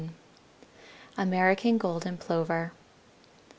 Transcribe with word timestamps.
]AMERICAN 1.19 1.77
GOLDEN 1.77 2.17
PLOVER. 2.17 2.71